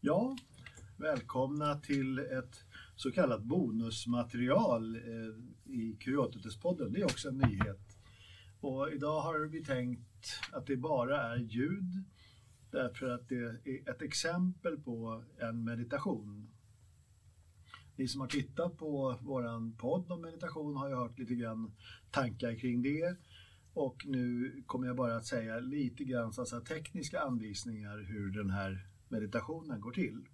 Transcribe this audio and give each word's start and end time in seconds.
Ja, 0.00 0.36
välkomna 0.96 1.74
till 1.74 2.18
ett 2.18 2.64
så 2.96 3.12
kallat 3.12 3.42
bonusmaterial 3.42 4.96
eh, 4.96 5.72
i 5.74 5.96
Kuriotetes-podden. 6.00 6.88
Det 6.92 7.00
är 7.00 7.04
också 7.04 7.28
en 7.28 7.38
nyhet. 7.38 7.98
Och 8.60 8.92
idag 8.92 9.20
har 9.20 9.40
vi 9.40 9.64
tänkt 9.64 10.40
att 10.52 10.66
det 10.66 10.76
bara 10.76 11.22
är 11.22 11.36
ljud 11.36 12.04
därför 12.70 13.08
att 13.08 13.28
det 13.28 13.36
är 13.36 13.90
ett 13.90 14.02
exempel 14.02 14.76
på 14.76 15.24
en 15.38 15.64
meditation. 15.64 16.48
Ni 17.96 18.08
som 18.08 18.20
har 18.20 18.28
tittat 18.28 18.76
på 18.76 19.18
våran 19.20 19.76
podd 19.76 20.12
om 20.12 20.22
meditation 20.22 20.76
har 20.76 20.88
ju 20.88 20.94
hört 20.94 21.18
lite 21.18 21.34
grann 21.34 21.72
tankar 22.10 22.54
kring 22.54 22.82
det. 22.82 23.16
Och 23.74 24.06
nu 24.06 24.52
kommer 24.66 24.86
jag 24.86 24.96
bara 24.96 25.16
att 25.16 25.26
säga 25.26 25.60
lite 25.60 26.04
grann 26.04 26.32
så 26.32 26.40
alltså, 26.40 26.60
tekniska 26.60 27.20
anvisningar 27.20 27.98
hur 27.98 28.30
den 28.30 28.50
här 28.50 28.88
meditationen 29.10 29.80
går 29.80 29.92
till. 29.92 30.26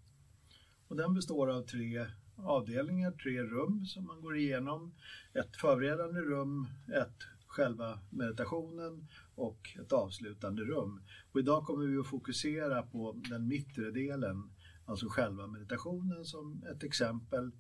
Och 0.89 0.97
den 0.97 1.15
består 1.15 1.51
av 1.51 1.63
tre 1.63 2.07
avdelningar, 2.37 3.11
tre 3.11 3.43
rum 3.43 3.87
som 3.87 4.07
man 4.07 4.21
går 4.21 4.37
igenom. 4.37 4.95
Ett 5.33 5.57
förberedande 5.57 6.21
rum, 6.21 6.67
ett 6.95 7.23
själva 7.47 7.99
meditationen 8.11 9.09
och 9.35 9.77
ett 9.81 9.93
avslutande 9.93 10.63
rum. 10.63 11.01
Och 11.33 11.41
idag 11.41 11.65
kommer 11.65 11.87
vi 11.87 11.99
att 11.99 12.07
fokusera 12.07 12.83
på 12.83 13.23
den 13.31 13.49
mittre 13.49 13.91
delen, 13.91 14.51
alltså 14.87 15.09
själva 15.09 15.47
meditationen 15.47 16.25
som 16.25 16.63
ett 16.63 16.83
exempel 16.83 17.51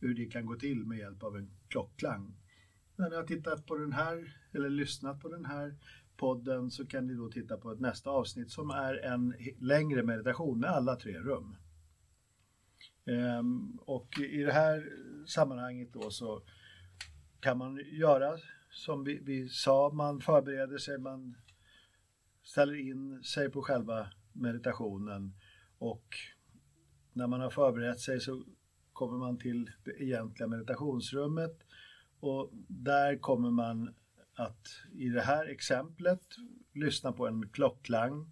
hur 0.00 0.14
det 0.14 0.26
kan 0.26 0.46
gå 0.46 0.56
till 0.56 0.84
med 0.84 0.98
hjälp 0.98 1.22
av 1.22 1.36
en 1.36 1.50
klockklang. 1.68 2.34
När 2.96 3.10
ni 3.10 3.16
har 3.16 3.24
tittat 3.24 3.66
på 3.66 3.76
den 3.76 3.92
här 3.92 4.36
eller 4.52 4.70
lyssnat 4.70 5.20
på 5.20 5.28
den 5.28 5.44
här 5.44 5.76
podden 6.20 6.70
så 6.70 6.86
kan 6.86 7.06
ni 7.06 7.14
då 7.14 7.30
titta 7.30 7.56
på 7.56 7.72
ett 7.72 7.80
nästa 7.80 8.10
avsnitt 8.10 8.50
som 8.50 8.70
är 8.70 8.94
en 8.94 9.34
längre 9.58 10.02
meditation 10.02 10.60
med 10.60 10.70
alla 10.70 10.96
tre 10.96 11.18
rum. 11.18 11.56
Ehm, 13.04 13.78
och 13.80 14.18
i 14.18 14.42
det 14.42 14.52
här 14.52 14.88
sammanhanget 15.26 15.92
då 15.92 16.10
så 16.10 16.42
kan 17.40 17.58
man 17.58 17.80
göra 17.92 18.38
som 18.70 19.04
vi, 19.04 19.18
vi 19.22 19.48
sa, 19.48 19.90
man 19.94 20.20
förbereder 20.20 20.78
sig, 20.78 20.98
man 20.98 21.36
ställer 22.42 22.74
in 22.74 23.22
sig 23.22 23.50
på 23.50 23.62
själva 23.62 24.06
meditationen 24.32 25.34
och 25.78 26.16
när 27.12 27.26
man 27.26 27.40
har 27.40 27.50
förberett 27.50 28.00
sig 28.00 28.20
så 28.20 28.44
kommer 28.92 29.18
man 29.18 29.38
till 29.38 29.70
det 29.84 30.02
egentliga 30.02 30.48
meditationsrummet 30.48 31.58
och 32.20 32.50
där 32.68 33.18
kommer 33.18 33.50
man 33.50 33.94
att 34.40 34.68
i 34.92 35.08
det 35.08 35.20
här 35.20 35.46
exemplet 35.46 36.22
lyssna 36.72 37.12
på 37.12 37.26
en 37.26 37.48
klockklang 37.48 38.30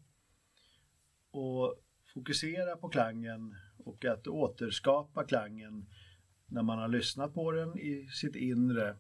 och 1.31 1.75
fokusera 2.15 2.77
på 2.77 2.89
klangen 2.89 3.56
och 3.78 4.05
att 4.05 4.27
återskapa 4.27 5.25
klangen 5.25 5.87
när 6.47 6.62
man 6.62 6.78
har 6.78 6.89
lyssnat 6.89 7.34
på 7.34 7.53
den 7.53 7.78
i 7.78 8.09
sitt 8.12 8.37
inre 8.37 8.97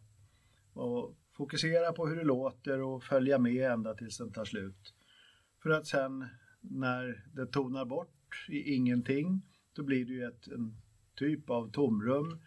och 0.72 1.16
fokusera 1.32 1.92
på 1.92 2.06
hur 2.06 2.16
det 2.16 2.24
låter 2.24 2.80
och 2.80 3.04
följa 3.04 3.38
med 3.38 3.72
ända 3.72 3.94
tills 3.94 4.18
den 4.18 4.32
tar 4.32 4.44
slut. 4.44 4.94
För 5.62 5.70
att 5.70 5.86
sen 5.86 6.26
när 6.60 7.24
det 7.32 7.46
tonar 7.46 7.84
bort 7.84 8.46
i 8.48 8.74
ingenting, 8.74 9.42
då 9.72 9.82
blir 9.82 10.04
det 10.04 10.12
ju 10.12 10.24
ett, 10.24 10.48
en 10.48 10.76
typ 11.14 11.50
av 11.50 11.70
tomrum 11.70 12.42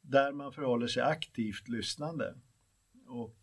där 0.00 0.32
man 0.32 0.52
förhåller 0.52 0.86
sig 0.86 1.02
aktivt 1.02 1.68
lyssnande. 1.68 2.34
Och 3.06 3.38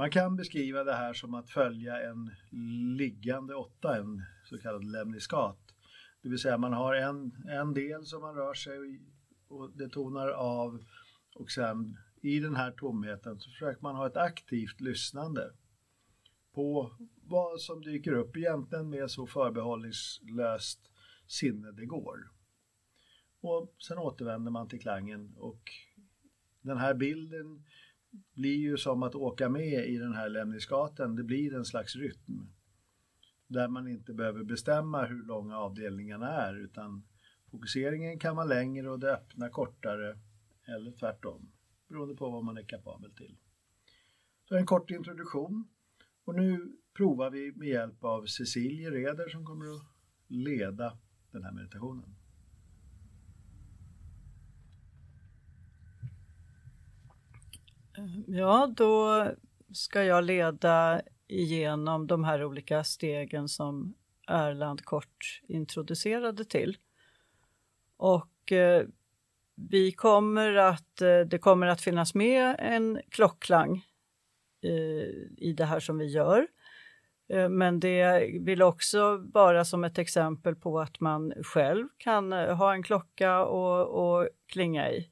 man 0.00 0.10
kan 0.10 0.36
beskriva 0.36 0.84
det 0.84 0.94
här 0.94 1.12
som 1.12 1.34
att 1.34 1.50
följa 1.50 2.10
en 2.10 2.30
liggande 2.96 3.54
åtta, 3.54 3.96
en 3.96 4.22
så 4.44 4.58
kallad 4.58 4.84
lemniskat. 4.84 5.58
Det 6.22 6.28
vill 6.28 6.38
säga 6.38 6.58
man 6.58 6.72
har 6.72 6.94
en, 6.94 7.32
en 7.48 7.74
del 7.74 8.04
som 8.04 8.20
man 8.20 8.34
rör 8.34 8.54
sig 8.54 9.00
och 9.48 9.70
det 9.70 9.88
tonar 9.88 10.28
av 10.28 10.84
och 11.34 11.50
sen 11.50 11.98
i 12.22 12.40
den 12.40 12.56
här 12.56 12.70
tomheten 12.70 13.40
så 13.40 13.50
försöker 13.50 13.82
man 13.82 13.96
ha 13.96 14.06
ett 14.06 14.16
aktivt 14.16 14.80
lyssnande 14.80 15.52
på 16.54 16.96
vad 17.22 17.60
som 17.60 17.82
dyker 17.82 18.12
upp 18.12 18.36
egentligen 18.36 18.90
med 18.90 19.10
så 19.10 19.26
förbehållningslöst 19.26 20.80
sinne 21.26 21.72
det 21.72 21.86
går. 21.86 22.30
Och 23.40 23.74
sen 23.78 23.98
återvänder 23.98 24.50
man 24.50 24.68
till 24.68 24.80
klangen 24.80 25.34
och 25.36 25.62
den 26.62 26.78
här 26.78 26.94
bilden 26.94 27.64
blir 28.34 28.56
ju 28.56 28.76
som 28.76 29.02
att 29.02 29.14
åka 29.14 29.48
med 29.48 29.88
i 29.88 29.98
den 29.98 30.12
här 30.12 30.28
lämningsgatan, 30.28 31.16
Det 31.16 31.24
blir 31.24 31.54
en 31.54 31.64
slags 31.64 31.96
rytm 31.96 32.52
där 33.46 33.68
man 33.68 33.88
inte 33.88 34.14
behöver 34.14 34.44
bestämma 34.44 35.04
hur 35.04 35.22
långa 35.22 35.58
avdelningarna 35.58 36.28
är 36.28 36.54
utan 36.54 37.04
fokuseringen 37.50 38.18
kan 38.18 38.36
vara 38.36 38.46
längre 38.46 38.90
och 38.90 38.98
det 38.98 39.12
öppna 39.12 39.48
kortare 39.48 40.18
eller 40.64 40.92
tvärtom 40.92 41.52
beroende 41.88 42.14
på 42.14 42.30
vad 42.30 42.44
man 42.44 42.56
är 42.56 42.62
kapabel 42.62 43.12
till. 43.12 43.36
Så 44.48 44.56
en 44.56 44.66
kort 44.66 44.90
introduktion 44.90 45.68
och 46.24 46.34
nu 46.34 46.72
provar 46.94 47.30
vi 47.30 47.52
med 47.52 47.68
hjälp 47.68 48.04
av 48.04 48.26
Cecilie 48.26 48.90
Reder 48.90 49.28
som 49.28 49.46
kommer 49.46 49.76
att 49.76 49.82
leda 50.26 50.98
den 51.30 51.44
här 51.44 51.52
meditationen. 51.52 52.19
Ja, 58.26 58.72
då 58.76 59.26
ska 59.72 60.04
jag 60.04 60.24
leda 60.24 61.02
igenom 61.28 62.06
de 62.06 62.24
här 62.24 62.44
olika 62.44 62.84
stegen 62.84 63.48
som 63.48 63.94
Erland 64.26 64.84
kort 64.84 65.42
introducerade 65.48 66.44
till. 66.44 66.76
Och 67.96 68.52
eh, 68.52 68.86
vi 69.54 69.92
kommer 69.92 70.54
att, 70.54 71.02
eh, 71.02 71.20
det 71.20 71.38
kommer 71.38 71.66
att 71.66 71.80
finnas 71.80 72.14
med 72.14 72.56
en 72.58 73.00
klockklang 73.10 73.84
eh, 74.62 74.70
i 75.36 75.54
det 75.56 75.64
här 75.64 75.80
som 75.80 75.98
vi 75.98 76.06
gör. 76.06 76.46
Eh, 77.28 77.48
men 77.48 77.80
det 77.80 78.30
vill 78.40 78.62
också 78.62 79.16
vara 79.16 79.64
som 79.64 79.84
ett 79.84 79.98
exempel 79.98 80.56
på 80.56 80.80
att 80.80 81.00
man 81.00 81.32
själv 81.42 81.88
kan 81.98 82.32
eh, 82.32 82.56
ha 82.56 82.72
en 82.72 82.82
klocka 82.82 83.44
och, 83.44 83.86
och 83.86 84.28
klinga 84.46 84.90
i. 84.90 85.10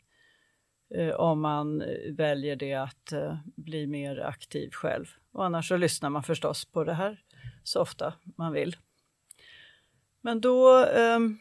Eh, 0.94 1.14
om 1.14 1.40
man 1.40 1.82
eh, 1.82 2.12
väljer 2.12 2.56
det 2.56 2.74
att 2.74 3.12
eh, 3.12 3.36
bli 3.56 3.86
mer 3.86 4.20
aktiv 4.20 4.70
själv. 4.70 5.06
Och 5.32 5.44
annars 5.44 5.68
så 5.68 5.76
lyssnar 5.76 6.10
man 6.10 6.22
förstås 6.22 6.64
på 6.64 6.84
det 6.84 6.94
här 6.94 7.22
så 7.62 7.80
ofta 7.80 8.14
man 8.36 8.52
vill. 8.52 8.76
Men 10.20 10.40
då 10.40 10.84
ehm, 10.84 11.38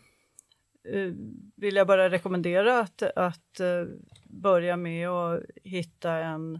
eh, 0.84 1.13
vill 1.56 1.75
jag 1.75 1.88
bara 1.88 2.09
rekommendera 2.09 2.80
att, 2.80 3.02
att 3.02 3.59
eh, 3.59 3.85
börja 4.24 4.78
med 4.78 5.09
att 5.09 5.44
hitta 5.64 6.12
en 6.12 6.59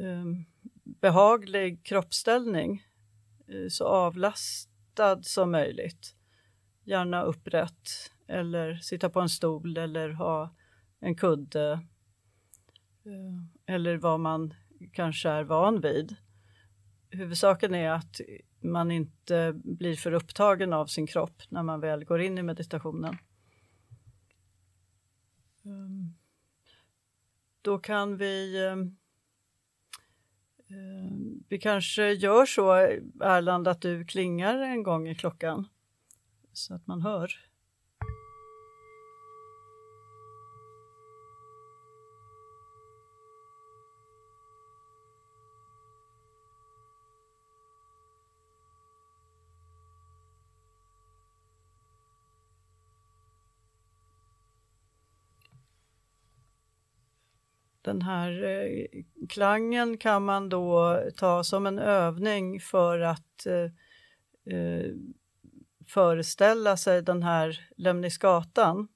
ehm, 0.00 0.44
behaglig 0.84 1.84
kroppsställning, 1.84 2.82
eh, 3.48 3.68
så 3.68 3.84
avlastad 3.84 5.22
som 5.22 5.50
möjligt. 5.50 6.14
Gärna 6.84 7.22
upprätt 7.22 8.12
eller 8.26 8.74
sitta 8.76 9.10
på 9.10 9.20
en 9.20 9.28
stol 9.28 9.76
eller 9.76 10.10
ha 10.10 10.55
en 11.00 11.14
kudde 11.14 11.72
eh, 13.04 13.12
eh, 13.12 13.42
eller 13.66 13.96
vad 13.96 14.20
man 14.20 14.54
kanske 14.92 15.28
är 15.28 15.44
van 15.44 15.80
vid. 15.80 16.16
Huvudsaken 17.10 17.74
är 17.74 17.90
att 17.90 18.20
man 18.60 18.90
inte 18.90 19.52
blir 19.64 19.96
för 19.96 20.12
upptagen 20.12 20.72
av 20.72 20.86
sin 20.86 21.06
kropp 21.06 21.42
när 21.48 21.62
man 21.62 21.80
väl 21.80 22.04
går 22.04 22.20
in 22.20 22.38
i 22.38 22.42
meditationen. 22.42 23.16
Ehm, 25.64 26.14
då 27.62 27.78
kan 27.78 28.16
vi 28.16 28.66
ehm, 28.66 28.96
ehm, 30.68 31.44
vi 31.48 31.58
kanske 31.58 32.12
gör 32.12 32.46
så, 32.46 32.72
Erland, 33.20 33.68
att 33.68 33.82
du 33.82 34.04
klingar 34.04 34.58
en 34.58 34.82
gång 34.82 35.08
i 35.08 35.14
klockan 35.14 35.68
så 36.52 36.74
att 36.74 36.86
man 36.86 37.02
hör. 37.02 37.32
Den 57.86 58.02
här 58.02 58.44
eh, 58.44 59.02
klangen 59.28 59.98
kan 59.98 60.24
man 60.24 60.48
då 60.48 61.02
ta 61.16 61.44
som 61.44 61.66
en 61.66 61.78
övning 61.78 62.60
för 62.60 63.00
att 63.00 63.46
eh, 63.46 64.54
eh 64.54 64.92
föreställa 65.88 66.76
sig 66.76 67.02
den 67.02 67.22
här 67.22 67.60
Lemnisgatan. 67.76 68.88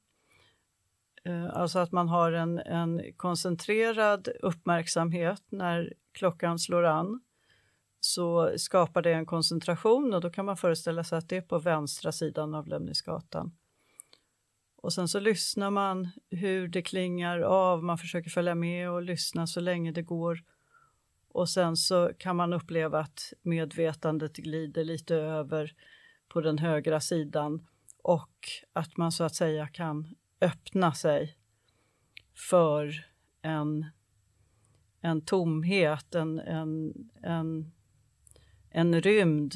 Eh, 1.24 1.56
alltså 1.56 1.78
att 1.78 1.92
man 1.92 2.08
har 2.08 2.32
en, 2.32 2.58
en 2.58 3.02
koncentrerad 3.16 4.28
uppmärksamhet 4.42 5.42
när 5.48 5.92
klockan 6.12 6.58
slår 6.58 6.84
an 6.84 7.20
så 8.00 8.52
skapar 8.56 9.02
det 9.02 9.12
en 9.12 9.26
koncentration 9.26 10.14
och 10.14 10.20
då 10.20 10.30
kan 10.30 10.44
man 10.44 10.56
föreställa 10.56 11.04
sig 11.04 11.18
att 11.18 11.28
det 11.28 11.36
är 11.36 11.42
på 11.42 11.58
vänstra 11.58 12.12
sidan 12.12 12.54
av 12.54 12.66
Lemnisgatan. 12.66 13.52
Och 14.82 14.92
sen 14.92 15.08
så 15.08 15.20
lyssnar 15.20 15.70
man 15.70 16.08
hur 16.30 16.68
det 16.68 16.82
klingar 16.82 17.40
av, 17.40 17.84
man 17.84 17.98
försöker 17.98 18.30
följa 18.30 18.54
med 18.54 18.90
och 18.90 19.02
lyssna 19.02 19.46
så 19.46 19.60
länge 19.60 19.92
det 19.92 20.02
går. 20.02 20.44
Och 21.28 21.48
sen 21.48 21.76
så 21.76 22.10
kan 22.18 22.36
man 22.36 22.52
uppleva 22.52 23.00
att 23.00 23.32
medvetandet 23.42 24.36
glider 24.36 24.84
lite 24.84 25.14
över 25.14 25.74
på 26.28 26.40
den 26.40 26.58
högra 26.58 27.00
sidan 27.00 27.66
och 28.02 28.48
att 28.72 28.96
man 28.96 29.12
så 29.12 29.24
att 29.24 29.34
säga 29.34 29.68
kan 29.68 30.14
öppna 30.40 30.92
sig 30.92 31.36
för 32.34 33.06
en, 33.42 33.86
en 35.00 35.24
tomhet, 35.24 36.14
en, 36.14 36.38
en, 36.38 36.94
en, 37.22 37.72
en 38.70 39.02
rymd 39.02 39.54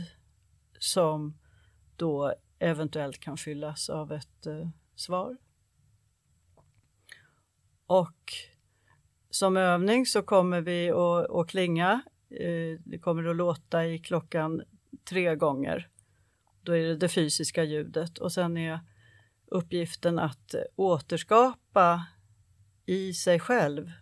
som 0.78 1.38
då 1.96 2.34
eventuellt 2.58 3.20
kan 3.20 3.36
fyllas 3.36 3.90
av 3.90 4.12
ett 4.12 4.46
uh, 4.46 4.68
svar. 4.94 5.36
Och 7.86 8.32
som 9.30 9.56
övning 9.56 10.06
så 10.06 10.22
kommer 10.22 10.60
vi 10.60 10.90
att, 10.90 11.30
att 11.30 11.48
klinga. 11.48 12.02
Eh, 12.30 12.80
det 12.84 12.98
kommer 12.98 13.24
att 13.24 13.36
låta 13.36 13.86
i 13.86 13.98
klockan 13.98 14.62
tre 15.04 15.36
gånger. 15.36 15.88
Då 16.62 16.76
är 16.76 16.84
det 16.84 16.96
det 16.96 17.08
fysiska 17.08 17.64
ljudet 17.64 18.18
och 18.18 18.32
sen 18.32 18.56
är 18.56 18.80
uppgiften 19.46 20.18
att 20.18 20.54
återskapa 20.76 22.06
i 22.86 23.14
sig 23.14 23.40
själv 23.40 23.92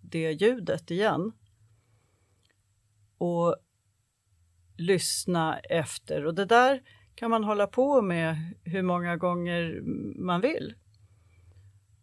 det 0.00 0.32
ljudet 0.32 0.90
igen. 0.90 1.32
Och 3.18 3.56
lyssna 4.76 5.58
efter. 5.58 6.26
Och 6.26 6.34
det 6.34 6.44
där 6.44 6.82
kan 7.14 7.30
man 7.30 7.44
hålla 7.44 7.66
på 7.66 8.02
med 8.02 8.54
hur 8.64 8.82
många 8.82 9.16
gånger 9.16 9.80
man 10.16 10.40
vill. 10.40 10.74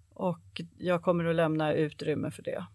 Och 0.10 0.62
jag 0.78 1.04
kommer 1.04 1.26
att 1.26 1.36
lämna 1.36 1.74
utrymme 1.74 2.32
för 2.32 2.44
det. 2.44 2.66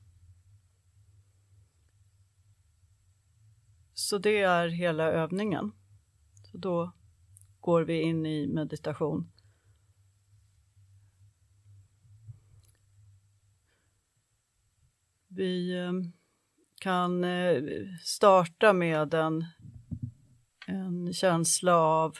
Så 3.95 4.19
det 4.19 4.39
är 4.41 4.69
hela 4.69 5.05
övningen. 5.05 5.73
Så 6.43 6.59
då 6.59 6.93
går 7.61 7.83
vi 7.83 8.01
in 8.01 8.27
i 8.27 8.47
meditation. 8.47 9.31
Vi 15.29 15.79
eh, 15.79 15.93
kan 16.81 17.25
eh, 17.25 17.63
starta 18.03 18.73
med 18.73 19.15
en, 19.15 19.45
en 20.67 21.13
känsla 21.13 21.77
av 21.77 22.19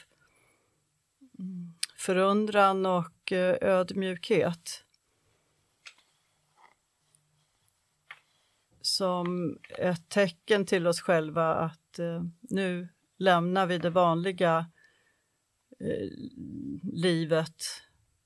mm, 1.39 1.73
förundran 1.97 2.85
och 2.85 3.31
eh, 3.31 3.57
ödmjukhet. 3.61 4.83
Som 8.81 9.59
ett 9.77 10.09
tecken 10.09 10.65
till 10.65 10.87
oss 10.87 11.01
själva 11.01 11.55
att 11.55 11.99
eh, 11.99 12.23
nu 12.41 12.87
lämnar 13.17 13.65
vi 13.65 13.77
det 13.77 13.89
vanliga 13.89 14.65
eh, 15.79 16.09
livet 16.93 17.63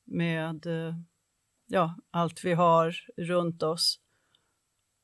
med 0.05 0.65
ja, 1.67 1.95
allt 2.11 2.45
vi 2.45 2.53
har 2.53 2.95
runt 3.17 3.63
oss 3.63 3.99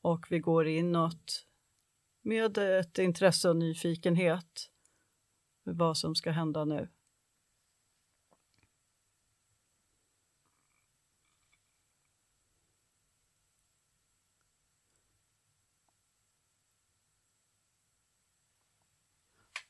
och 0.00 0.26
vi 0.30 0.38
går 0.38 0.66
inåt 0.66 1.46
med 2.22 2.58
ett 2.58 2.98
intresse 2.98 3.48
och 3.48 3.56
nyfikenhet 3.56 4.70
vad 5.72 5.96
som 5.96 6.14
ska 6.14 6.30
hända 6.30 6.64
nu. 6.64 6.88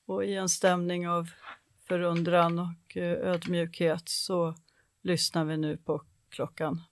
Och 0.06 0.24
i 0.24 0.34
en 0.34 0.48
stämning 0.48 1.08
av 1.08 1.30
förundran 1.88 2.58
och 2.58 2.96
eh, 2.96 3.12
ödmjukhet 3.12 4.08
så 4.08 4.54
lyssnar 5.02 5.44
vi 5.44 5.56
nu 5.56 5.76
på 5.76 6.02
klockan. 6.28 6.82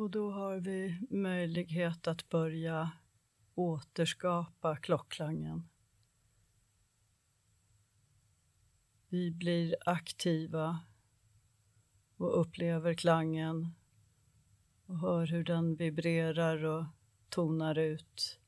Och 0.00 0.10
då 0.10 0.30
har 0.30 0.56
vi 0.56 1.00
möjlighet 1.10 2.06
att 2.06 2.28
börja 2.28 2.90
återskapa 3.54 4.76
klockklangen. 4.76 5.68
Vi 9.08 9.30
blir 9.30 9.76
aktiva 9.86 10.80
och 12.16 12.40
upplever 12.40 12.94
klangen 12.94 13.74
och 14.86 14.98
hör 14.98 15.26
hur 15.26 15.44
den 15.44 15.76
vibrerar 15.76 16.64
och 16.64 16.84
tonar 17.28 17.78
ut. 17.78 18.38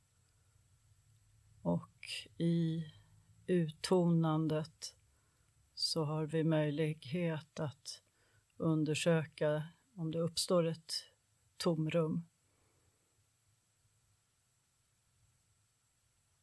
Och 1.63 2.09
i 2.39 2.85
uttonandet 3.47 4.97
så 5.75 6.05
har 6.05 6.27
vi 6.27 6.45
möjlighet 6.45 7.61
att 7.61 8.03
undersöka 8.57 9.63
om 9.95 10.11
det 10.11 10.19
uppstår 10.19 10.67
ett 10.67 11.12
tomrum. 11.63 12.29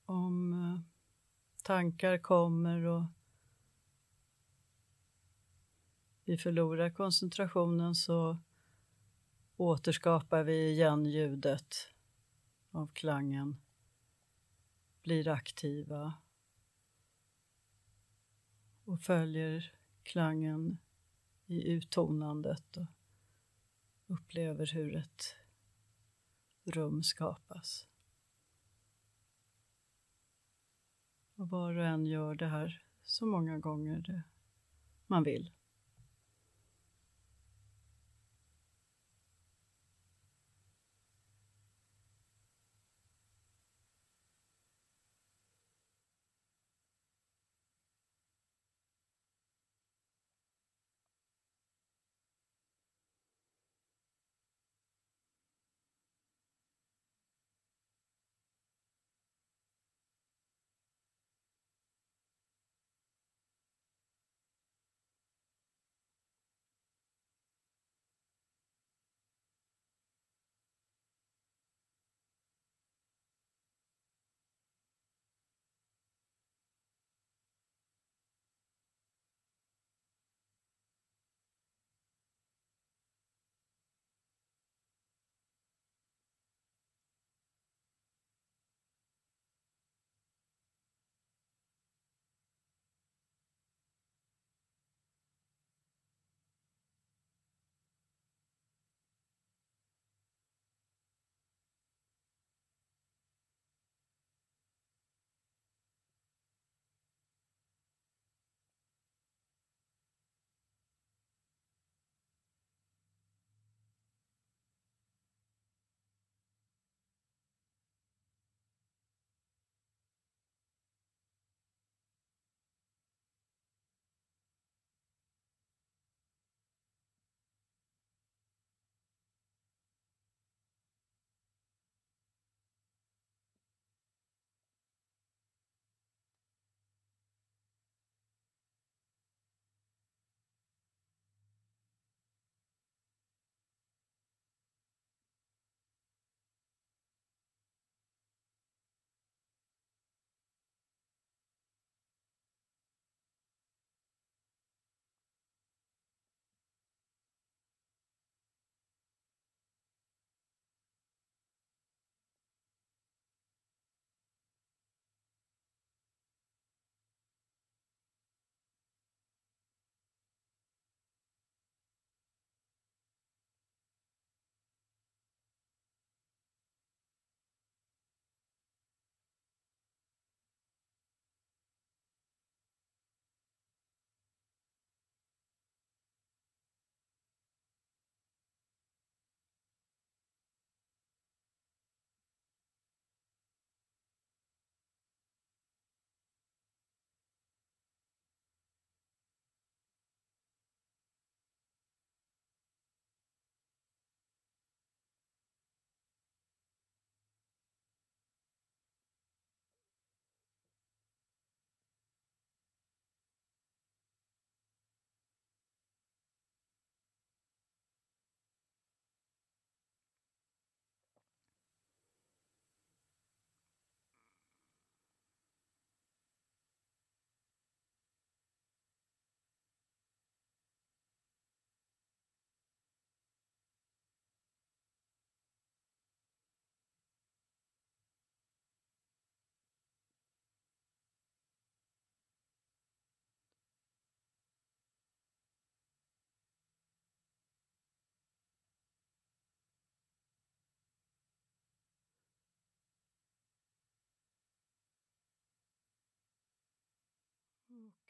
Om 0.05 0.53
eh, 0.53 0.79
tankar 1.63 2.17
kommer 2.17 2.85
och 2.85 3.03
vi 6.23 6.37
förlorar 6.37 6.89
koncentrationen 6.89 7.95
så 7.95 8.37
återskapar 9.57 10.43
vi 10.43 10.69
igen 10.71 11.05
ljudet 11.05 11.75
av 12.71 12.87
klangen, 12.87 13.57
blir 15.01 15.27
aktiva 15.27 16.13
och 18.85 19.01
följer 19.01 19.73
klangen 20.03 20.77
i 21.45 21.71
uttonandet 21.71 22.77
upplever 24.09 24.73
hur 24.73 24.95
ett 24.95 25.35
rum 26.63 27.03
skapas. 27.03 27.87
Och 31.35 31.49
var 31.49 31.75
och 31.75 31.85
en 31.85 32.05
gör 32.05 32.35
det 32.35 32.47
här 32.47 32.83
så 33.01 33.25
många 33.25 33.59
gånger 33.59 34.23
man 35.07 35.23
vill. 35.23 35.51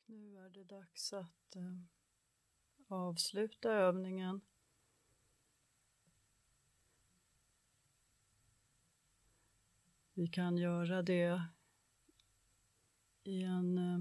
Nu 0.10 0.38
är 0.38 0.50
det 0.50 0.64
dags 0.64 1.14
att 1.14 1.56
eh, 1.56 1.78
avsluta 2.88 3.72
övningen. 3.72 4.42
Vi 10.14 10.28
kan 10.28 10.58
göra 10.58 11.02
det 11.02 11.44
i 13.24 13.44
en 13.44 13.78
eh, 13.78 14.00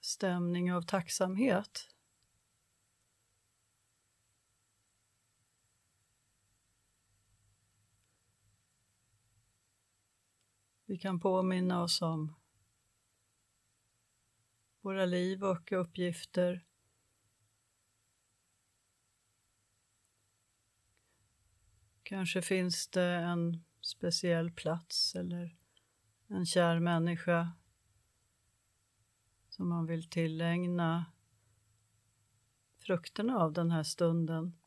stämning 0.00 0.72
av 0.72 0.82
tacksamhet. 0.82 1.88
Vi 10.86 10.98
kan 10.98 11.20
påminna 11.20 11.82
oss 11.82 12.02
om 12.02 12.34
våra 14.84 15.06
liv 15.06 15.44
och 15.44 15.72
uppgifter. 15.72 16.64
Kanske 22.02 22.42
finns 22.42 22.88
det 22.88 23.14
en 23.14 23.64
speciell 23.80 24.50
plats 24.50 25.14
eller 25.14 25.56
en 26.26 26.46
kär 26.46 26.80
människa 26.80 27.52
som 29.48 29.68
man 29.68 29.86
vill 29.86 30.10
tillägna 30.10 31.04
frukterna 32.78 33.38
av 33.38 33.52
den 33.52 33.70
här 33.70 33.82
stunden. 33.82 34.58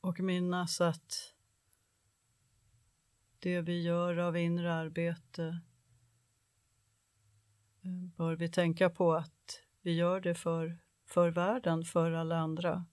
Och 0.00 0.20
minnas 0.20 0.80
att 0.80 1.34
det 3.38 3.60
vi 3.60 3.82
gör 3.82 4.16
av 4.16 4.36
inre 4.36 4.74
arbete 4.74 5.60
bör 7.90 8.36
vi 8.36 8.48
tänka 8.48 8.90
på 8.90 9.14
att 9.14 9.60
vi 9.82 9.92
gör 9.92 10.20
det 10.20 10.34
för, 10.34 10.78
för 11.06 11.30
världen, 11.30 11.84
för 11.84 12.12
alla 12.12 12.38
andra. 12.38 12.86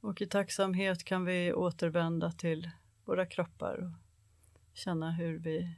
Och 0.00 0.22
i 0.22 0.26
tacksamhet 0.26 1.04
kan 1.04 1.24
vi 1.24 1.52
återvända 1.52 2.32
till 2.32 2.70
våra 3.04 3.26
kroppar 3.26 3.78
och 3.78 3.92
känna 4.72 5.10
hur 5.12 5.38
vi 5.38 5.76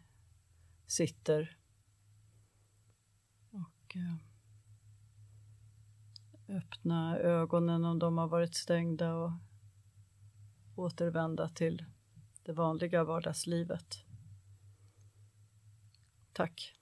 sitter. 0.87 1.59
Och... 3.51 3.97
Eh, 3.97 4.32
öppna 6.53 7.19
ögonen 7.19 7.85
om 7.85 7.99
de 7.99 8.19
har 8.19 8.29
varit 8.29 8.55
stängda 8.55 9.15
och 9.15 9.33
återvända 10.77 11.49
till 11.49 11.85
det 12.43 12.53
vanliga 12.53 13.05
vardagslivet. 13.05 14.05
Tack. 16.33 16.82